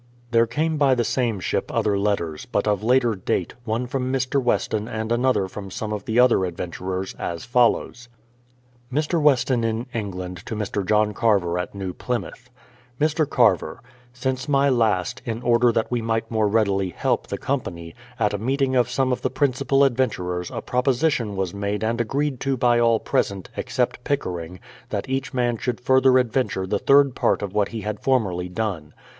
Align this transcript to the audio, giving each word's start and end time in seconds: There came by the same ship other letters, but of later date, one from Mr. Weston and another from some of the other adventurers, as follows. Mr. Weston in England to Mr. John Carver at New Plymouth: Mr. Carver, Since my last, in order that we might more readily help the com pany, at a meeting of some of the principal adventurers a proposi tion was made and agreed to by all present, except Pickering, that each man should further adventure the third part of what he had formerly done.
There 0.31 0.47
came 0.47 0.77
by 0.77 0.95
the 0.95 1.03
same 1.03 1.39
ship 1.39 1.71
other 1.71 1.95
letters, 1.95 2.47
but 2.47 2.67
of 2.67 2.81
later 2.83 3.13
date, 3.13 3.53
one 3.65 3.85
from 3.85 4.11
Mr. 4.11 4.41
Weston 4.41 4.87
and 4.87 5.11
another 5.11 5.47
from 5.47 5.69
some 5.69 5.93
of 5.93 6.05
the 6.05 6.19
other 6.19 6.43
adventurers, 6.43 7.13
as 7.19 7.45
follows. 7.45 8.09
Mr. 8.91 9.21
Weston 9.21 9.63
in 9.63 9.85
England 9.93 10.37
to 10.47 10.55
Mr. 10.55 10.83
John 10.83 11.13
Carver 11.13 11.59
at 11.59 11.75
New 11.75 11.93
Plymouth: 11.93 12.49
Mr. 12.99 13.29
Carver, 13.29 13.79
Since 14.11 14.49
my 14.49 14.69
last, 14.69 15.21
in 15.23 15.43
order 15.43 15.71
that 15.71 15.91
we 15.91 16.01
might 16.01 16.31
more 16.31 16.47
readily 16.47 16.89
help 16.89 17.27
the 17.27 17.37
com 17.37 17.61
pany, 17.61 17.93
at 18.19 18.33
a 18.33 18.39
meeting 18.39 18.75
of 18.75 18.89
some 18.89 19.11
of 19.11 19.21
the 19.21 19.29
principal 19.29 19.83
adventurers 19.83 20.49
a 20.49 20.63
proposi 20.63 21.11
tion 21.11 21.35
was 21.35 21.53
made 21.53 21.83
and 21.83 22.01
agreed 22.01 22.39
to 22.39 22.57
by 22.57 22.79
all 22.79 22.99
present, 22.99 23.51
except 23.55 24.03
Pickering, 24.03 24.59
that 24.89 25.07
each 25.07 25.31
man 25.31 25.57
should 25.59 25.79
further 25.79 26.17
adventure 26.17 26.65
the 26.65 26.79
third 26.79 27.13
part 27.13 27.43
of 27.43 27.53
what 27.53 27.67
he 27.67 27.81
had 27.81 27.99
formerly 27.99 28.49
done. 28.49 28.95